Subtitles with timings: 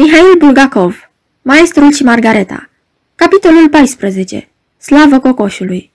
[0.00, 1.10] Mihail Bulgakov,
[1.42, 2.70] Maestrul și Margareta
[3.14, 5.90] Capitolul 14 Slavă cocoșului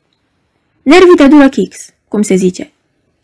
[0.81, 1.77] Nervii te dură Kix,
[2.07, 2.71] cum se zice.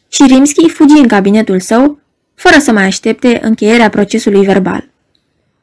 [0.10, 2.00] Și Rimski fugi în cabinetul său,
[2.36, 4.89] fără să mai aștepte încheierea procesului verbal.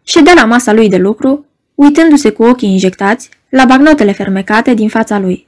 [0.02, 5.18] Ședea la masa lui de lucru, uitându-se cu ochii injectați la bagnotele fermecate din fața
[5.18, 5.46] lui.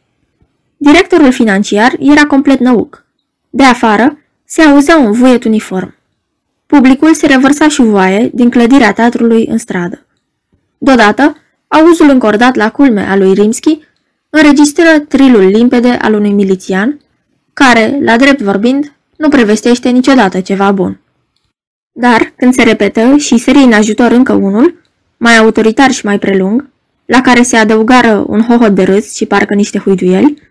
[0.77, 3.05] Directorul financiar era complet năuc.
[3.51, 5.98] De afară se auzea un vuiet uniform.
[6.77, 10.07] Publicul se revărsa și voaie din clădirea teatrului în stradă.
[10.79, 11.37] Deodată,
[11.69, 13.79] auzul încordat la culme a lui Rimski
[14.31, 17.01] înregistră trilul limpede al unui milițian,
[17.53, 21.01] care, la drept vorbind, nu prevestește niciodată ceva bun.
[21.93, 24.83] Dar, când se repetă și sări în ajutor încă unul,
[25.17, 26.69] mai autoritar și mai prelung,
[27.05, 30.43] la care se adăugară un hohot de râs și parcă niște huiduieli,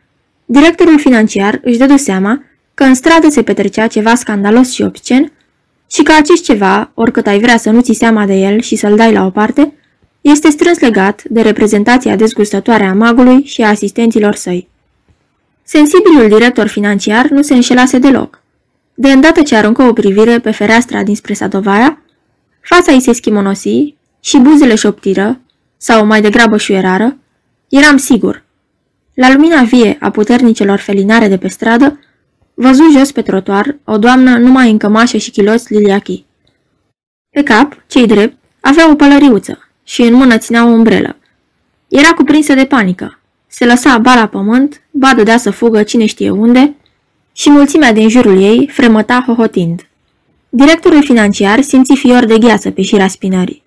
[0.45, 2.43] directorul financiar își dădu seama
[2.73, 5.31] că în stradă se petrecea ceva scandalos și obscen
[5.91, 8.95] și că acest ceva, oricât ai vrea să nu ți seama de el și să-l
[8.95, 9.73] dai la o parte,
[10.21, 14.67] este strâns legat de reprezentația dezgustătoare a magului și a asistenților săi.
[15.63, 18.41] Sensibilul director financiar nu se înșelase deloc.
[18.93, 22.01] De îndată ce aruncă o privire pe fereastra dinspre Sadovaia,
[22.61, 25.39] fața îi se schimonosi și buzele șoptiră,
[25.77, 27.17] sau mai degrabă șuierară,
[27.69, 28.43] eram sigur.
[29.13, 31.99] La lumina vie a puternicelor felinare de pe stradă,
[32.59, 36.25] văzu jos pe trotuar o doamnă numai în cămașă și chiloți liliachi.
[37.29, 41.17] Pe cap, cei drept, avea o pălăriuță și în mână ținea o umbrelă.
[41.87, 43.19] Era cuprinsă de panică.
[43.47, 46.75] Se lăsa ba la pământ, ba dădea să fugă cine știe unde
[47.33, 49.87] și mulțimea din jurul ei fremăta hohotind.
[50.49, 53.63] Directorul financiar simți fior de gheață pe șira spinării.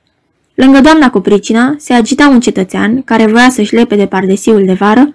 [0.55, 4.73] Lângă doamna cu pricina se agita un cetățean care voia să-și lepe de pardesiul de
[4.73, 5.15] vară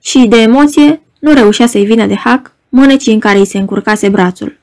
[0.00, 4.08] și, de emoție, nu reușea să-i vină de hac mânecii în care îi se încurcase
[4.08, 4.58] brațul.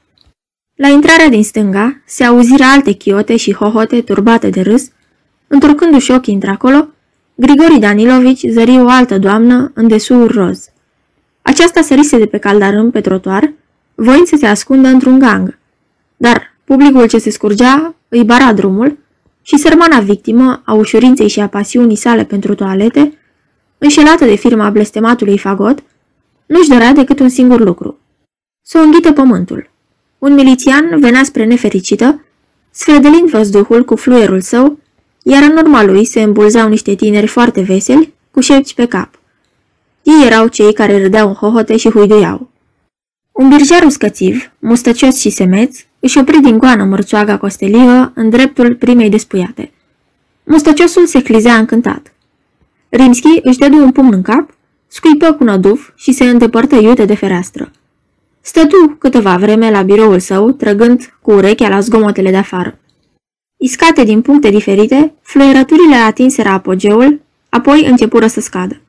[0.76, 4.88] La intrarea din stânga se auziră alte chiote și hohote turbate de râs,
[5.48, 6.88] întrucându-și ochii într-acolo,
[7.36, 10.70] Grigori Danilovici zări o altă doamnă în desuur roz.
[11.42, 13.54] Aceasta sărise de pe caldarâm pe trotuar,
[13.96, 15.58] voind să se ascundă într-un gang.
[16.18, 18.98] Dar publicul ce se scurgea îi bara drumul
[19.42, 23.18] și sărmana victimă a ușurinței și a pasiunii sale pentru toalete,
[23.78, 25.84] înșelată de firma blestematului Fagot,
[26.46, 27.99] nu-și dorea decât un singur lucru.
[28.72, 29.70] Să o înghită pământul.
[30.18, 32.26] Un milițian venea spre nefericită,
[32.72, 34.80] sfredelind văzduhul cu fluierul său,
[35.24, 39.20] iar în urma lui se îmbulzeau niște tineri foarte veseli, cu șepci pe cap.
[40.04, 42.50] Ei erau cei care râdeau în hohote și huiduiau.
[43.32, 49.10] Un birjar uscățiv, mustăcios și semeț, își opri din goană mărțoaga costelivă în dreptul primei
[49.10, 49.72] despuiate.
[50.44, 52.14] Mustăciosul se clizea încântat.
[52.90, 54.56] Rimski își dădu un pumn în cap,
[54.88, 57.72] scuipă cu năduf și se îndepărtă iute de fereastră.
[58.50, 62.80] Stătu câteva vreme la biroul său, trăgând cu urechea la zgomotele de afară.
[63.58, 68.82] Iscate din puncte diferite, fluierăturile atinseră apogeul, apoi începură să scadă.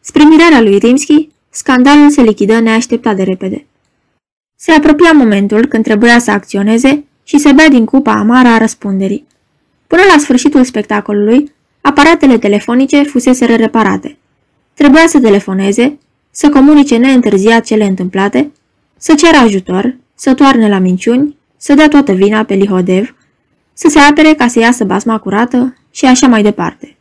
[0.00, 3.66] Spre mirarea lui Rimski, scandalul se lichidă neașteptat de repede.
[4.58, 9.26] Se apropia momentul când trebuia să acționeze și să bea din cupa amară a răspunderii.
[9.86, 14.16] Până la sfârșitul spectacolului, aparatele telefonice fuseseră reparate.
[14.74, 15.98] Trebuia să telefoneze,
[16.30, 18.50] să comunice neîntârziat cele întâmplate,
[18.96, 23.14] să ceară ajutor, să toarne la minciuni, să dea toată vina pe Lihodev,
[23.72, 26.96] să se apere ca să iasă basma curată și așa mai departe.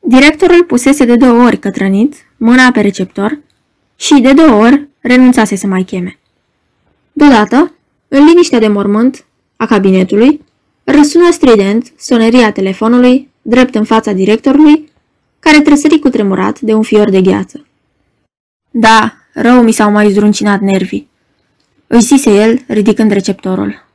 [0.00, 3.38] Directorul pusese de două ori cătrănit, mâna pe receptor,
[3.96, 6.18] și de două ori renunțase să mai cheme.
[7.12, 7.72] Deodată,
[8.08, 9.24] în liniștea de mormânt
[9.56, 10.44] a cabinetului,
[10.84, 14.92] răsună strident soneria telefonului drept în fața directorului,
[15.38, 17.66] care trăsări cu tremurat de un fior de gheață.
[18.70, 21.07] Da, rău mi s-au mai zdruncinat nervii,
[21.88, 23.86] își zise el, ridicând receptorul.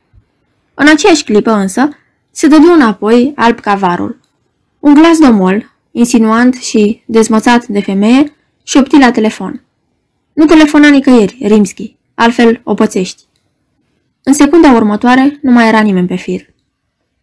[0.74, 1.88] În aceeași clipă însă,
[2.30, 4.20] se dădu înapoi alb cavarul.
[4.78, 8.32] Un glas domol, insinuant și dezmățat de femeie,
[8.62, 9.62] șopti la telefon.
[10.32, 13.22] Nu telefona nicăieri, Rimski, altfel o pățești.
[14.22, 16.40] În secunda următoare nu mai era nimeni pe fir.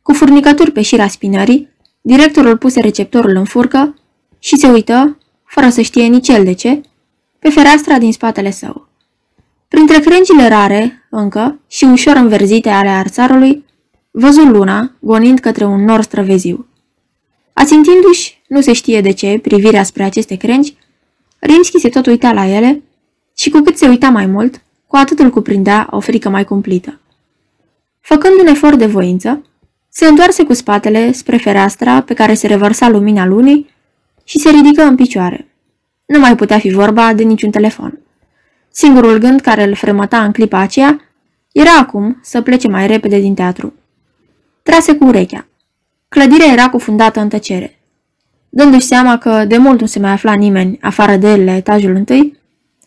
[0.01, 1.69] Cu furnicături pe șira spinării,
[2.01, 3.95] directorul puse receptorul în furcă
[4.39, 6.81] și se uită, fără să știe nici el de ce,
[7.39, 8.90] pe fereastra din spatele său.
[9.71, 13.65] Printre crengile rare, încă, și ușor înverzite ale arțarului,
[14.11, 16.67] văzut luna, gonind către un nor străveziu.
[17.53, 20.75] Ațintindu-și, nu se știe de ce, privirea spre aceste crengi,
[21.39, 22.81] Rimski se tot uita la ele
[23.35, 26.99] și cu cât se uita mai mult, cu atât îl cuprindea o frică mai cumplită.
[28.01, 29.45] Făcând un efort de voință,
[29.89, 33.69] se întoarse cu spatele spre fereastra pe care se revărsa lumina lunii
[34.23, 35.47] și se ridică în picioare.
[36.05, 37.99] Nu mai putea fi vorba de niciun telefon.
[38.71, 41.01] Singurul gând care îl fremăta în clipa aceea
[41.51, 43.73] era acum să plece mai repede din teatru.
[44.63, 45.47] Trase cu urechea.
[46.09, 47.79] Clădirea era cufundată în tăcere.
[48.49, 51.95] Dându-și seama că de mult nu se mai afla nimeni afară de el la etajul
[51.95, 52.39] întâi,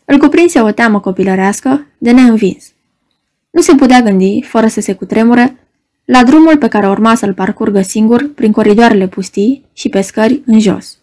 [0.04, 2.72] îl cuprinse o teamă copilărească de neînvins.
[3.50, 5.56] Nu se putea gândi, fără să se cutremure,
[6.04, 10.60] la drumul pe care urma să-l parcurgă singur prin coridoarele pustii și pe scări în
[10.60, 10.98] jos.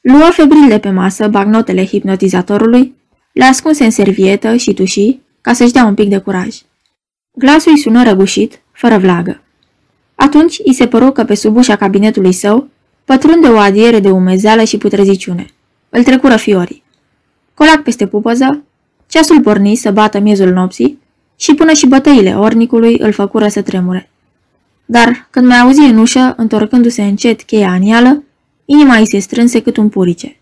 [0.00, 2.94] Luă febril de pe masă bagnotele hipnotizatorului,
[3.32, 6.56] le ascunse în servietă și tuși ca să-și dea un pic de curaj.
[7.32, 9.42] Glasul îi sună răgușit, fără vlagă.
[10.14, 12.68] Atunci îi se păru că pe sub ușa cabinetului său
[13.04, 15.46] pătrunde o adiere de umezeală și putreziciune.
[15.88, 16.82] Îl trecură fiorii.
[17.54, 18.62] Colac peste pupăză,
[19.06, 20.98] ceasul porni să bată miezul nopții
[21.36, 24.10] și până și bătăile ornicului îl făcură să tremure.
[24.84, 28.22] Dar când mai auzi în ușă, întorcându-se încet cheia anială,
[28.64, 30.39] inima îi se strânse cât un purice.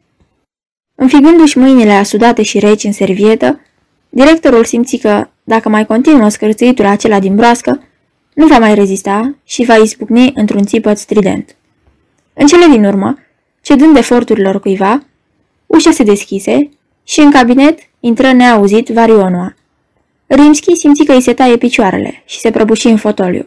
[1.00, 3.60] Înfigându-și mâinile asudate și reci în servietă,
[4.08, 7.82] directorul simți că, dacă mai continuă scârțâitul acela din broască,
[8.34, 11.56] nu va mai rezista și va izbucni într-un țipăt strident.
[12.34, 13.18] În cele din urmă,
[13.60, 15.02] cedând eforturilor cuiva,
[15.66, 16.68] ușa se deschise
[17.04, 19.54] și în cabinet intră neauzit Varionua.
[20.26, 23.46] Rimski simți că îi se taie picioarele și se prăbuși în fotoliu.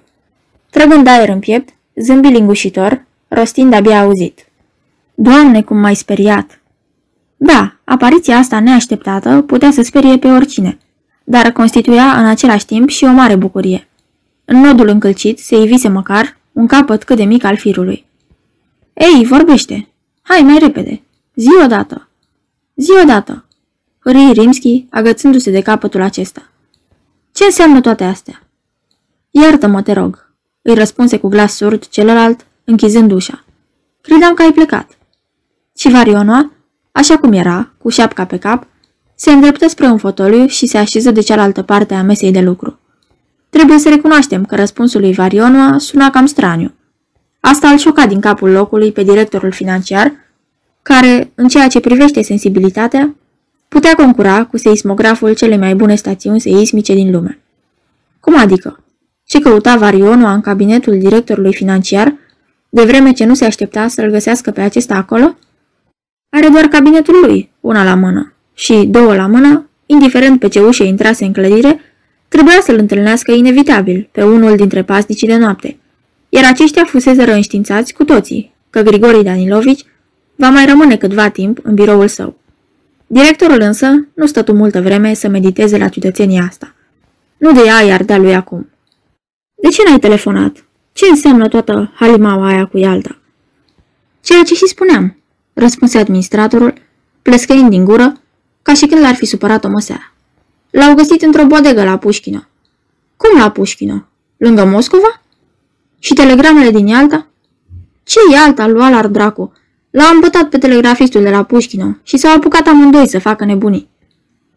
[0.70, 4.46] Trăgând aer în piept, zâmbi lingușitor, rostind abia auzit.
[5.14, 6.61] Doamne, cum m-ai speriat!
[7.44, 10.78] Da, apariția asta neașteptată putea să sperie pe oricine,
[11.24, 13.88] dar constituia în același timp și o mare bucurie.
[14.46, 18.06] În nodul încălcit se ivise măcar un capăt cât de mic al firului.
[18.94, 19.88] Ei, vorbește!
[20.22, 21.02] Hai, mai repede!
[21.36, 22.10] Zi odată!
[22.76, 23.46] Zi odată!
[24.00, 26.50] Hârii Rimski, agățându-se de capătul acesta.
[27.32, 28.44] Ce înseamnă toate astea?
[29.32, 33.44] Iartă-mă, te rog, îi răspunse cu glas surd celălalt, închizând ușa.
[34.02, 34.98] Credeam că ai plecat.
[35.78, 36.52] Și Varionoa,
[36.92, 38.68] așa cum era, cu șapca pe cap,
[39.16, 42.80] se îndreptă spre un fotoliu și se așeză de cealaltă parte a mesei de lucru.
[43.50, 46.74] Trebuie să recunoaștem că răspunsul lui Varionoa suna cam straniu.
[47.40, 50.14] Asta îl șoca din capul locului pe directorul financiar,
[50.82, 53.16] care, în ceea ce privește sensibilitatea,
[53.68, 57.40] putea concura cu seismograful cele mai bune stațiuni seismice din lume.
[58.20, 58.84] Cum adică?
[59.26, 62.16] Ce căuta Varionoa în cabinetul directorului financiar,
[62.70, 65.36] de vreme ce nu se aștepta să-l găsească pe acesta acolo?
[66.34, 70.84] Are doar cabinetul lui, una la mână, și două la mână, indiferent pe ce ușă
[70.84, 71.80] intrase în clădire,
[72.28, 75.78] trebuia să-l întâlnească inevitabil pe unul dintre pasnicii de noapte,
[76.30, 79.86] iar aceștia fusese înștiințați cu toții că Grigori Danilovici
[80.36, 82.38] va mai rămâne câtva timp în biroul său.
[83.08, 86.76] Directorul însă nu stătu multă vreme să mediteze la ciudățenia asta.
[87.38, 88.70] Nu de ea iar de lui acum.
[89.56, 90.66] De ce n-ai telefonat?
[90.94, 93.20] Ce înseamnă toată halimaua aia cu Ialta?
[94.22, 95.21] Ceea ce și spuneam,
[95.62, 96.74] răspunse administratorul,
[97.22, 98.22] plescăind din gură,
[98.62, 100.14] ca și când l-ar fi supărat o măsea.
[100.70, 102.48] L-au găsit într-o bodegă la Pușchină.
[103.18, 104.08] Cum la Pușchină?
[104.38, 105.22] Lângă Moscova?
[106.00, 107.28] Și telegramele din Ialta?
[108.04, 109.54] Ce Ialta, lua la dracu?
[109.90, 113.90] L-a îmbătat pe telegrafistul de la Pușchină și s-au apucat amândoi să facă nebunii.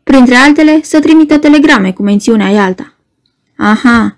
[0.02, 2.94] Printre altele, să trimită telegrame cu mențiunea Ialta.
[3.56, 4.16] Aha,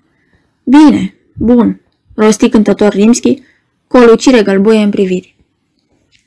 [0.64, 1.80] bine, bun,
[2.14, 3.42] rosti cântător Rimski,
[3.86, 5.35] cu o lucire gălbuie în priviri.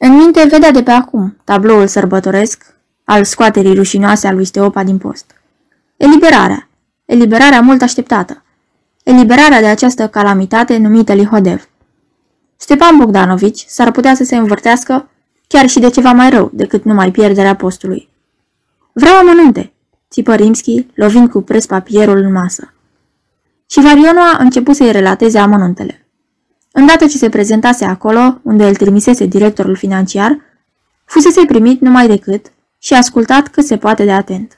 [0.02, 4.98] În minte vedea de pe acum tabloul sărbătoresc al scoaterii rușinoase a lui Steopa din
[4.98, 5.26] post.
[5.98, 6.70] Eliberarea.
[7.06, 8.44] Eliberarea mult așteptată.
[9.04, 11.68] Eliberarea de această calamitate numită Lihodev.
[12.56, 15.10] Stepan Bogdanovici s-ar putea să se învârtească
[15.48, 18.10] chiar și de ceva mai rău decât numai pierderea postului.
[18.92, 19.74] Vreau amănunte,
[20.10, 22.74] țipă Rimski, lovind cu pres papierul în masă.
[23.70, 25.99] Și Varionoa a început să-i relateze amănuntele.
[26.80, 30.40] Îndată ce se prezentase acolo, unde îl trimisese directorul financiar,
[31.06, 32.46] fusese primit numai decât
[32.78, 34.58] și ascultat cât se poate de atent.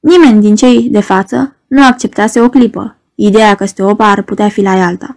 [0.00, 4.62] Nimeni din cei de față nu acceptase o clipă, ideea că Steopa ar putea fi
[4.62, 5.16] la alta.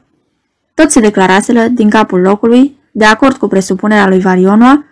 [0.73, 4.83] Toți se declaraseră din capul locului, de acord cu presupunerea lui Varionoa,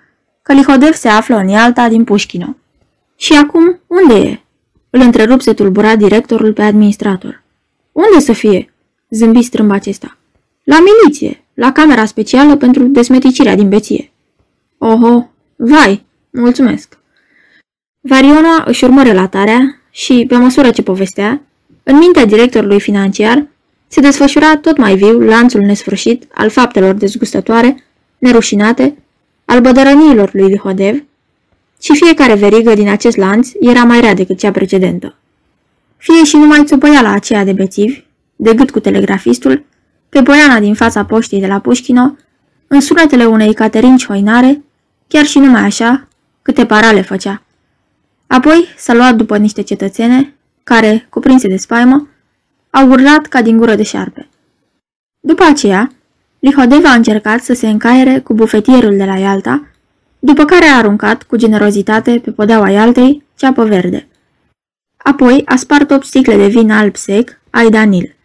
[0.42, 2.56] că Lihodev se află în Ialta din Pușchino.
[3.16, 4.40] Și acum, unde e?
[4.90, 7.44] Îl întrerupse tulburat directorul pe administrator.
[7.92, 8.74] Unde să fie?
[9.10, 10.16] Zâmbi strâmb acesta.
[10.64, 14.12] La miliție, la camera specială pentru desmeticirea din beție.
[14.78, 16.98] Oho, vai, mulțumesc.
[18.00, 21.42] Variona își urmă relatarea și, pe măsură ce povestea,
[21.84, 23.48] în mintea directorului financiar
[23.88, 27.84] se desfășura tot mai viu lanțul nesfârșit al faptelor dezgustătoare,
[28.18, 28.98] nerușinate,
[29.46, 31.04] al bădărăniilor lui Lihodev,
[31.82, 35.16] și fiecare verigă din acest lanț era mai rea decât cea precedentă.
[35.98, 36.66] Fie și numai
[37.02, 38.04] la aceea de bețivi,
[38.36, 39.64] de gât cu telegrafistul,
[40.12, 42.16] pe poiana din fața poștii de la Pușchino,
[42.68, 44.64] în sunetele unei caterinci hoinare,
[45.08, 46.08] chiar și numai așa,
[46.42, 47.42] câte parale făcea.
[48.28, 52.08] Apoi s-a luat după niște cetățene, care, cuprinse de spaimă,
[52.70, 54.30] au urlat ca din gură de șarpe.
[55.20, 55.92] După aceea,
[56.40, 59.68] Lihodev a încercat să se încaiere cu bufetierul de la Ialta,
[60.20, 64.08] după care a aruncat cu generozitate pe podeaua Ialtei ceapă verde.
[64.98, 68.16] Apoi a spart 8 sticle de vin alb sec, Aidanil.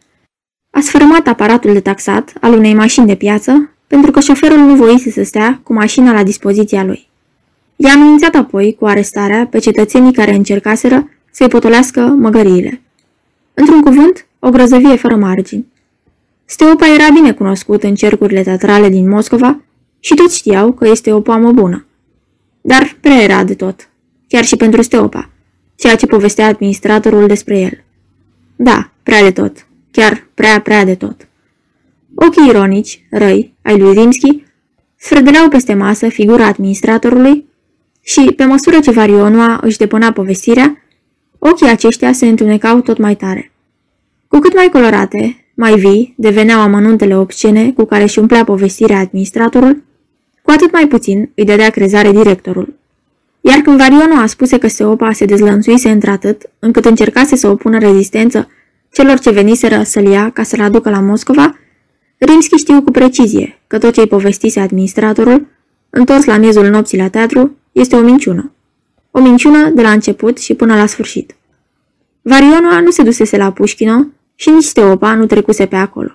[0.77, 5.11] A sfârmat aparatul de taxat al unei mașini de piață pentru că șoferul nu voise
[5.11, 7.09] să stea cu mașina la dispoziția lui.
[7.77, 12.81] I-a amenințat apoi cu arestarea pe cetățenii care încercaseră să-i potolească măgăriile.
[13.55, 15.67] Într-un cuvânt, o grăzăvie fără margini.
[16.45, 19.61] Steopa era bine cunoscut în cercurile teatrale din Moscova
[20.01, 21.87] și toți știau că este o poamă bună.
[22.61, 23.89] Dar prea era de tot,
[24.29, 25.31] chiar și pentru Steopa,
[25.77, 27.85] ceea ce povestea administratorul despre el.
[28.57, 29.66] Da, prea de tot,
[29.97, 31.29] chiar prea, prea de tot.
[32.15, 34.45] Ochii ironici, răi, ai lui Rimski,
[34.97, 37.47] sfrădeleau peste masă figura administratorului
[38.01, 40.83] și, pe măsură ce Varionua își depunea povestirea,
[41.39, 43.53] ochii aceștia se întunecau tot mai tare.
[44.29, 49.83] Cu cât mai colorate, mai vii, deveneau amănuntele obscene cu care își umplea povestirea administratorul,
[50.43, 52.75] cu atât mai puțin îi dădea crezare directorul.
[53.41, 58.49] Iar când Varionua a spus că Seopa se dezlănțuise într-atât, încât încercase să opună rezistență
[58.97, 61.59] celor ce veniseră să-l ia ca să-l aducă la Moscova,
[62.19, 65.47] Rimski știu cu precizie că tot ce-i povestise administratorul,
[65.91, 68.53] întors la miezul nopții la teatru, este o minciună.
[69.11, 71.37] O minciună de la început și până la sfârșit.
[72.23, 76.11] Varionua nu se dusese la Pușchino și nici Steopa nu trecuse pe acolo.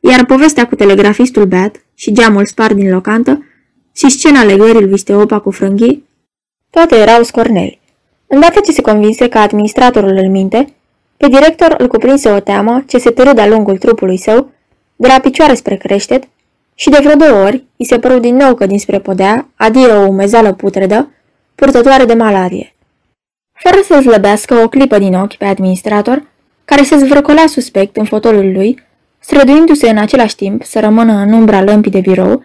[0.00, 3.44] Iar povestea cu telegrafistul beat și geamul spart din locantă
[3.92, 6.04] și scena legării lui Steopa cu frânghii,
[6.70, 7.80] toate erau scorneli.
[8.26, 10.74] Îndată ce se convinse că administratorul îl minte,
[11.20, 14.50] pe director îl cuprinse o teamă ce se târâ de-a lungul trupului său,
[14.96, 16.24] de la picioare spre creștet,
[16.74, 20.06] și de vreo două ori îi se păru din nou că dinspre podea adie o
[20.06, 21.10] umezeală putredă,
[21.54, 22.74] purtătoare de malarie.
[23.52, 26.22] Fără să zlăbească o clipă din ochi pe administrator,
[26.64, 28.82] care se zvârcolea suspect în fotolul lui,
[29.18, 32.44] străduindu-se în același timp să rămână în umbra lămpii de birou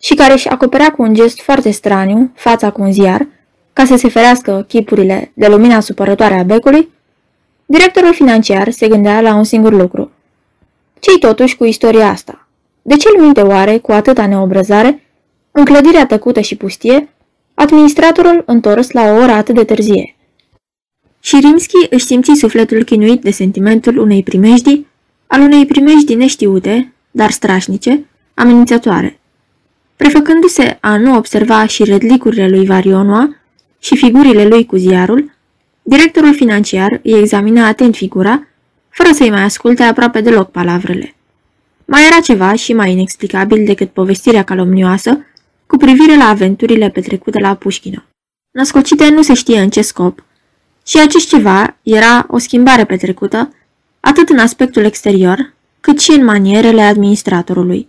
[0.00, 3.26] și care își acoperea cu un gest foarte straniu fața cu un ziar,
[3.72, 6.92] ca să se ferească chipurile de lumina supărătoare a becului,
[7.66, 10.10] directorul financiar se gândea la un singur lucru.
[11.00, 12.48] Ce-i totuși cu istoria asta?
[12.82, 15.02] De ce îl minte oare cu atâta neobrăzare,
[15.50, 17.08] în clădirea tăcută și pustie,
[17.54, 20.16] administratorul întors la o oră atât de târzie?
[21.20, 24.86] Și Rimski își simți sufletul chinuit de sentimentul unei primejdii,
[25.26, 29.18] al unei primejdii neștiute, dar strașnice, amenințătoare.
[29.96, 33.36] Prefăcându-se a nu observa și redlicurile lui Varionua
[33.78, 35.33] și figurile lui cu ziarul,
[35.86, 38.46] directorul financiar îi examina atent figura,
[38.88, 41.14] fără să-i mai asculte aproape deloc palavrele.
[41.84, 45.26] Mai era ceva și mai inexplicabil decât povestirea calomnioasă
[45.66, 48.02] cu privire la aventurile petrecute la Pușchino.
[48.50, 50.24] Născocite nu se știe în ce scop,
[50.86, 53.54] și acest ceva era o schimbare petrecută,
[54.00, 57.88] atât în aspectul exterior, cât și în manierele administratorului.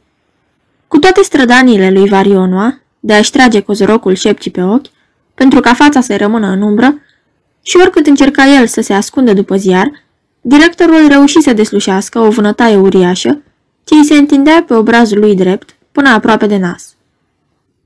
[0.88, 4.86] Cu toate strădaniile lui Varionua, de a-și trage cozorocul șepcii pe ochi,
[5.34, 7.00] pentru ca fața să rămână în umbră,
[7.68, 9.92] și oricât încerca el să se ascundă după ziar,
[10.42, 13.42] directorul reuși să deslușească o vânătaie uriașă,
[13.84, 16.96] ce îi se întindea pe obrazul lui drept, până aproape de nas.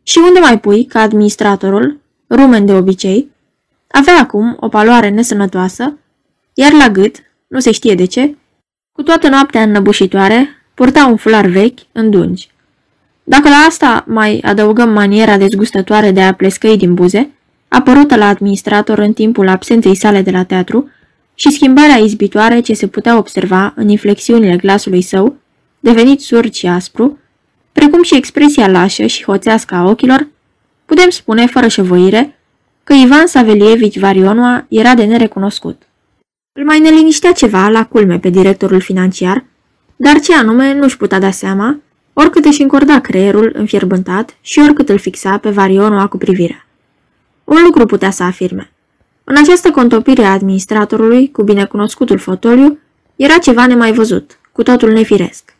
[0.03, 3.31] Și unde mai pui, ca administratorul, rumen de obicei,
[3.91, 5.97] avea acum o paloare nesănătoasă,
[6.53, 7.15] iar la gât,
[7.47, 8.37] nu se știe de ce,
[8.91, 12.51] cu toată noaptea înnăbușitoare, purta un fular vechi în dungi.
[13.23, 17.31] Dacă la asta mai adăugăm maniera dezgustătoare de a plescăi din buze,
[17.69, 20.89] apărută la administrator în timpul absenței sale de la teatru,
[21.39, 25.35] și schimbarea izbitoare ce se putea observa în inflexiunile glasului său,
[25.79, 27.17] devenit surd și aspru,
[27.71, 30.27] precum și expresia lașă și hoțească a ochilor,
[30.85, 32.39] putem spune fără șăvoire
[32.83, 35.81] că Ivan Savelievici Varionua era de nerecunoscut.
[36.51, 39.45] Îl mai neliniștea ceva la culme pe directorul financiar,
[39.95, 41.79] dar ce anume nu-și putea da seama,
[42.13, 46.68] oricât își încorda creierul înfierbântat și oricât îl fixa pe Varionua cu privirea.
[47.49, 48.71] Un lucru putea să afirme.
[49.23, 52.79] În această contopire a administratorului cu binecunoscutul fotoliu
[53.15, 55.55] era ceva nemai văzut, cu totul nefiresc.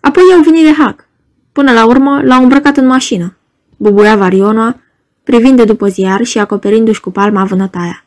[0.00, 1.08] Apoi i-au venit de hac.
[1.52, 3.36] Până la urmă l-au îmbrăcat în mașină.
[3.76, 4.76] Bubuia Varionua,
[5.24, 8.04] privind de după ziar și acoperindu-și cu palma vânătaia.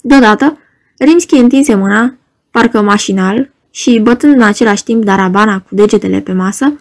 [0.00, 0.58] Deodată,
[0.98, 2.14] Rimski întinse mâna,
[2.50, 6.72] parcă mașinal, și, bătând în același timp darabana cu degetele pe masă,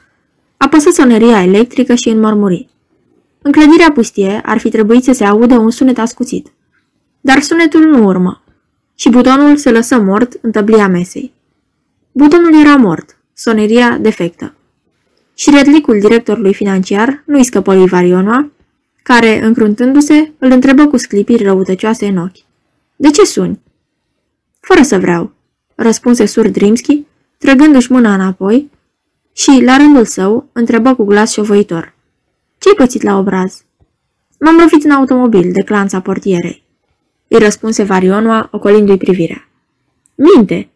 [0.58, 2.68] apăsă soneria electrică și înmormuri.
[3.50, 6.48] În clădirea pustie ar fi trebuit să se audă un sunet ascuțit.
[7.22, 8.44] Dar sunetul nu urmă
[8.96, 11.34] și butonul se lăsă mort în tăblia mesei.
[12.12, 14.56] Butonul era mort, soneria defectă.
[15.34, 18.52] Și redlicul directorului financiar nu-i scăpă lui Varionua,
[19.04, 22.46] care, încruntându-se, îl întrebă cu sclipiri răutăcioase în ochi.
[22.96, 23.60] De ce suni?"
[24.60, 25.32] Fără să vreau,"
[25.76, 27.06] răspunse surd Rimski,
[27.38, 28.70] trăgându-și mâna înapoi
[29.34, 31.98] și, la rândul său, întrebă cu glas șovăitor.
[32.60, 33.64] Ce-ai pățit la obraz?"
[34.40, 36.64] M-am lovit în automobil de clanța portierei.
[37.28, 39.50] Îi răspunse Varionua, ocolindu-i privirea.
[40.16, 40.70] Minte!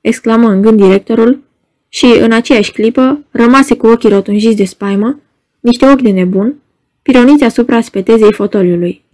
[0.00, 1.42] exclamă în gând directorul
[1.88, 5.20] și, în aceeași clipă, rămase cu ochii rotunjiți de spaimă,
[5.60, 6.54] niște ochi de nebun,
[7.02, 9.04] pironiți asupra spetezei fotoliului.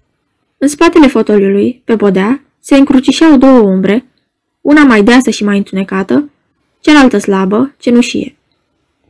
[0.59, 4.05] În spatele fotoliului, pe podea, se încrucișeau două umbre,
[4.61, 6.31] una mai deasă și mai întunecată,
[6.81, 8.38] cealaltă slabă, cenușie.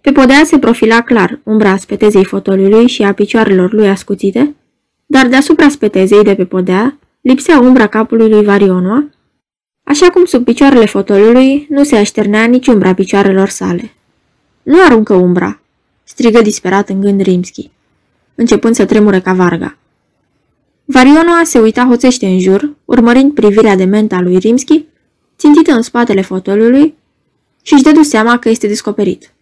[0.08, 4.54] Pe podea se profila clar umbra spetezei fotoliului și a picioarelor lui ascuțite,
[5.06, 9.10] dar deasupra spetezei de pe podea lipsea umbra capului lui Varionua,
[9.82, 13.94] așa cum sub picioarele fotoliului nu se așternea nici umbra picioarelor sale.
[14.62, 15.60] Nu aruncă umbra,
[16.04, 17.70] strigă disperat în gând Rimski,
[18.34, 19.76] începând să tremure ca varga.
[20.84, 24.84] Varionua se uita hoțește în jur, urmărind privirea de menta lui Rimski,
[25.38, 26.94] țintită în spatele fotoliului,
[27.62, 29.32] și își dădu seama că este descoperit.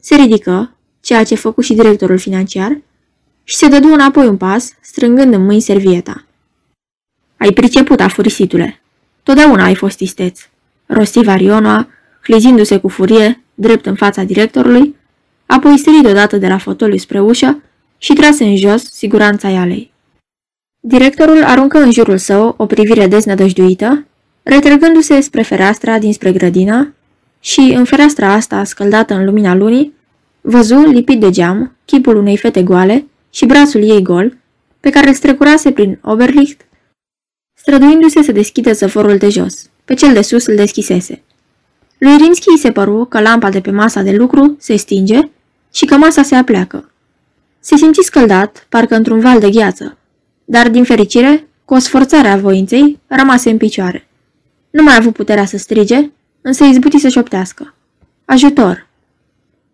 [0.00, 2.80] Se ridică, ceea ce făcu și directorul financiar,
[3.44, 6.24] și se dădu înapoi un pas, strângând în mâini servieta.
[7.36, 8.80] Ai priceput, afurisitule.
[9.22, 10.40] Totdeauna ai fost isteț.
[10.86, 11.88] Rosti Varionoa,
[12.22, 14.96] hlizindu-se cu furie, drept în fața directorului,
[15.46, 17.62] apoi sări deodată de la fotoliu spre ușă
[17.98, 19.92] și trase în jos siguranța ialei.
[20.80, 24.06] Directorul aruncă în jurul său o privire deznădăjduită,
[24.42, 26.94] retrăgându-se spre fereastra dinspre grădină
[27.40, 29.94] și, în fereastra asta scăldată în lumina lunii,
[30.40, 34.36] văzu, lipit de geam, chipul unei fete goale și brațul ei gol,
[34.80, 36.60] pe care îl strecurase prin Oberlicht,
[37.54, 39.70] străduindu-se să deschidă zăvorul de jos.
[39.84, 41.22] Pe cel de sus îl deschisese.
[41.98, 45.20] Lui Rimski se păru că lampa de pe masa de lucru se stinge
[45.72, 46.90] și că masa se apleacă.
[47.60, 49.98] Se simți scăldat, parcă într-un val de gheață,
[50.44, 54.08] dar, din fericire, cu o sforțare a voinței, rămase în picioare.
[54.70, 56.10] Nu mai a avut puterea să strige,
[56.42, 57.74] însă izbuti să șoptească.
[58.24, 58.88] Ajutor!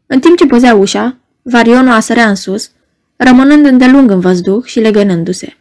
[0.06, 2.70] În timp ce păzea ușa, Varionul a sărea în sus,
[3.16, 5.56] rămânând îndelung în văzduh și legănându-se.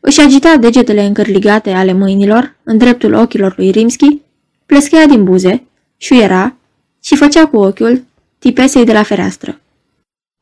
[0.00, 4.20] Își agita degetele încărligate ale mâinilor în dreptul ochilor lui Rimski,
[4.66, 5.62] plescheia din buze,
[5.96, 6.56] șuiera
[7.02, 8.04] și făcea cu ochiul
[8.38, 9.60] tipesei de la fereastră.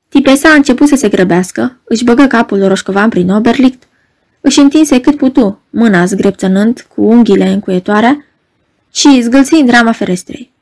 [0.09, 3.83] Tipesa a început să se grăbească, își băgă capul roșcovan prin oberlict,
[4.40, 8.25] își întinse cât putu, mâna zgrepțănând cu unghiile încuietoarea
[8.93, 10.53] și zgâlțind rama ferestrei.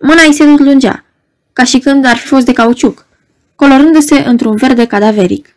[0.00, 1.04] Mâna îi se lungea,
[1.52, 3.06] ca și când ar fi fost de cauciuc,
[3.54, 5.56] colorându-se într-un verde cadaveric.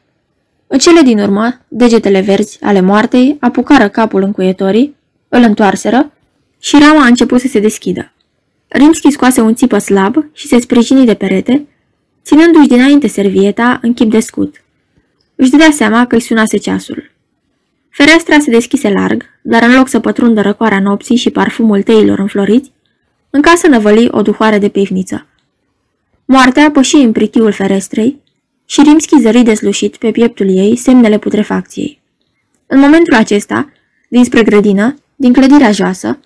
[0.67, 4.95] În cele din urmă, degetele verzi ale moartei apucară capul încuietorii,
[5.29, 6.11] îl întoarseră
[6.59, 8.11] și rama a început să se deschidă.
[8.67, 11.67] Rimski scoase un țipă slab și se sprijini de perete,
[12.23, 14.63] ținându-și dinainte servieta în chip de scut.
[15.35, 17.10] Își dădea seama că îi sunase ceasul.
[17.91, 22.71] Fereastra se deschise larg, dar în loc să pătrundă răcoarea nopții și parfumul teilor înfloriți,
[23.29, 25.25] în casă năvăli o duhoare de pivniță.
[26.25, 28.21] Moartea păși în pritiul ferestrei
[28.65, 32.01] și Rimski zări deslușit pe pieptul ei semnele putrefacției.
[32.67, 33.69] În momentul acesta,
[34.09, 36.19] dinspre grădină, din clădirea joasă,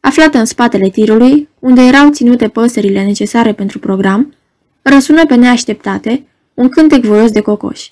[0.00, 4.34] aflată în spatele tirului, unde erau ținute păsările necesare pentru program,
[4.82, 7.88] răsună pe neașteptate un cântec voios de cocoș.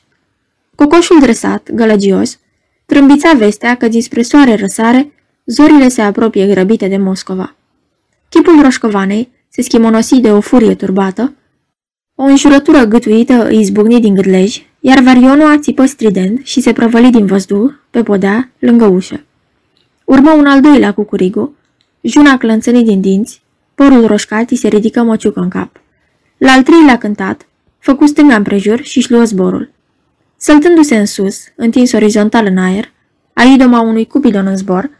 [0.75, 2.39] Cocoșul dresat, gălăgios,
[2.93, 5.13] trâmbița vestea că dinspre soare răsare,
[5.45, 7.57] zorile se apropie grăbite de Moscova.
[8.29, 11.35] Chipul roșcovanei se schimonosi de o furie turbată,
[12.15, 17.27] o înjurătură gâtuită îi zbucni din gâdlej, iar varionul țipă strident și se prăvăli din
[17.27, 19.25] văzduh, pe podea, lângă ușă.
[20.05, 21.55] Urmă un al doilea cucurigu,
[22.01, 23.43] juna clănțănii din dinți,
[23.75, 25.81] părul roșcat îi se ridică măciucă în cap.
[26.39, 27.49] La al treilea cântat,
[27.79, 29.77] făcu stânga împrejur și-și luă zborul.
[30.41, 32.93] Săltându-se în sus, întins orizontal în aer,
[33.33, 34.91] a idoma unui cupidon în zbor,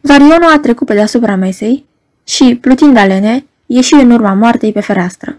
[0.00, 1.84] varionul a trecut pe deasupra mesei
[2.24, 5.38] și, plutind alene, ieși în urma moartei pe fereastră.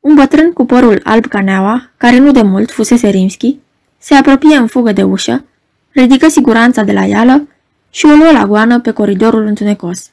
[0.00, 3.58] Un bătrân cu părul alb ca neaua, care nu de mult fusese Rimski,
[3.98, 5.44] se apropie în fugă de ușă,
[5.90, 7.48] ridică siguranța de la ială
[7.90, 10.10] și o luă la goană pe coridorul întunecos.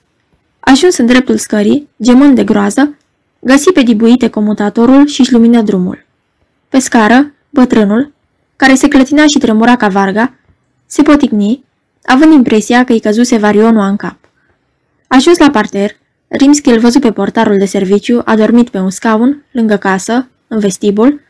[0.60, 2.96] Ajuns în dreptul scării, gemând de groază,
[3.40, 6.06] găsi pe dibuite comutatorul și-și lumină drumul.
[6.70, 8.12] Pe scară, bătrânul,
[8.60, 10.34] care se clătina și tremura ca varga,
[10.86, 11.64] se poticni,
[12.04, 14.18] având impresia că îi căzuse varionul în cap.
[15.08, 15.92] Ajuns la parter,
[16.28, 21.22] Rimski îl văzu pe portarul de serviciu, adormit pe un scaun, lângă casă, în vestibul,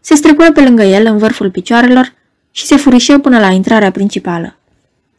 [0.00, 2.12] se strecură pe lângă el, în vârful picioarelor,
[2.50, 4.56] și se furișă până la intrarea principală.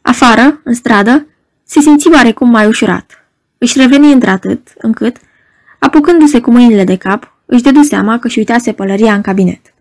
[0.02, 1.26] Afară, în stradă,
[1.64, 3.24] se simți oarecum mai ușurat.
[3.58, 5.16] Își reveni într-atât, încât,
[5.78, 9.73] apucându-se cu mâinile de cap, își dădu seama că și uitase pălăria în cabinet.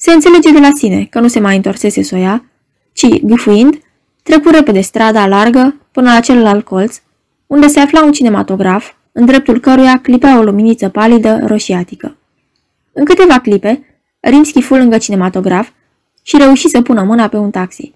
[0.00, 2.44] Se înțelege de la sine că nu se mai întorsese să o ia,
[2.92, 3.78] ci, gâfuind,
[4.22, 7.00] trecu repede strada largă până la celălalt colț,
[7.46, 12.16] unde se afla un cinematograf, în dreptul căruia clipea o luminiță palidă roșiatică.
[12.92, 15.68] În câteva clipe, Rimski fu lângă cinematograf
[16.22, 17.92] și reuși să pună mâna pe un taxi.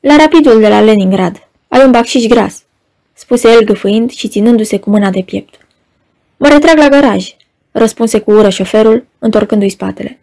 [0.00, 2.62] La rapidul de la Leningrad, ai un bacșiș gras,
[3.12, 5.54] spuse el gâfâind și ținându-se cu mâna de piept.
[6.36, 7.36] Mă retrag la garaj,
[7.70, 10.18] răspunse cu ură șoferul, întorcându-i spatele.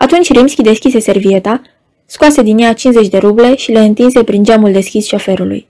[0.00, 1.62] Atunci Rimski deschise servieta,
[2.06, 5.66] scoase din ea 50 de ruble și le întinse prin geamul deschis șoferului.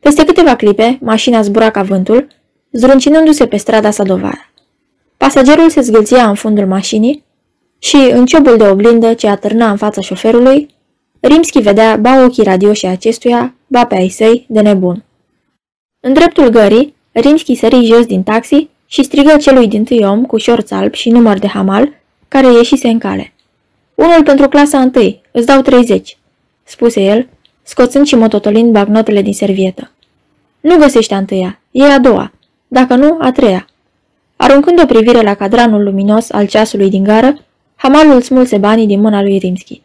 [0.00, 2.26] Peste câteva clipe, mașina zbura ca vântul,
[2.70, 4.50] zruncinându-se pe strada Sadovara.
[5.16, 7.24] Pasagerul se zgâlția în fundul mașinii
[7.78, 10.68] și, în ciobul de oglindă ce atârna în fața șoferului,
[11.20, 15.04] Rimski vedea ba ochii radioși acestuia, ba pe ai săi, de nebun.
[16.00, 20.36] În dreptul gării, Rimski sări jos din taxi și strigă celui din tâi om cu
[20.36, 21.97] șorț alb și număr de hamal,
[22.28, 23.32] care ieșise în cale.
[23.94, 26.18] Unul pentru clasa întâi, îți dau 30,
[26.64, 27.28] spuse el,
[27.62, 29.90] scoțând și mototolind bagnotele din servietă.
[30.60, 32.32] Nu găsești a întâia, e a doua,
[32.68, 33.68] dacă nu, a treia.
[34.36, 37.38] Aruncând o privire la cadranul luminos al ceasului din gară,
[37.76, 39.82] hamalul smulse banii din mâna lui Rimski.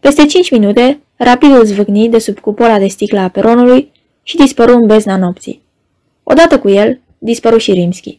[0.00, 3.92] Peste cinci minute, rapidul zvâgni de sub cupola de sticlă a peronului
[4.22, 5.62] și dispăru în bezna nopții.
[6.22, 8.18] Odată cu el, dispăru și Rimski.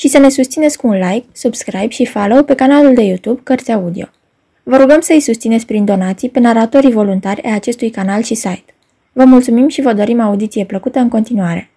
[0.00, 3.72] și să ne susțineți cu un like, subscribe și follow pe canalul de YouTube Cărți
[3.72, 4.06] Audio.
[4.62, 8.74] Vă rugăm să îi susțineți prin donații pe naratorii voluntari ai acestui canal și site.
[9.12, 11.70] Vă mulțumim și vă dorim audiție plăcută în continuare.